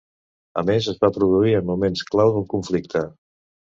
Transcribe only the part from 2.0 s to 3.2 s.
clau del conflicte.